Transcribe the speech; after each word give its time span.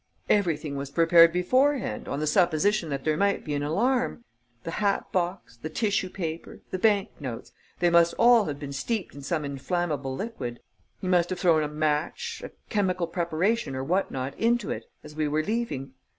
"Everything 0.29 0.75
was 0.75 0.89
prepared 0.89 1.31
beforehand 1.31 2.07
on 2.07 2.19
the 2.19 2.25
supposition 2.25 2.89
that 2.89 3.03
there 3.03 3.15
might 3.15 3.45
be 3.45 3.53
an 3.53 3.61
alarm.... 3.61 4.25
The 4.63 4.71
hat 4.81 5.05
box... 5.11 5.57
the 5.57 5.69
tissue 5.69 6.09
paper... 6.09 6.59
the 6.71 6.79
bank 6.79 7.09
notes: 7.19 7.51
they 7.79 7.91
must 7.91 8.15
all 8.17 8.45
have 8.45 8.57
been 8.57 8.73
steeped 8.73 9.13
in 9.13 9.21
some 9.21 9.45
inflammable 9.45 10.15
liquid. 10.15 10.59
He 11.01 11.07
must 11.07 11.29
have 11.29 11.39
thrown 11.39 11.61
a 11.61 11.67
match, 11.67 12.41
a 12.43 12.49
chemical 12.71 13.05
preparation 13.05 13.75
or 13.75 13.83
what 13.83 14.09
not 14.09 14.35
into 14.39 14.71
it, 14.71 14.85
as 15.03 15.13
we 15.15 15.27
were 15.27 15.43
leaving." 15.43 15.93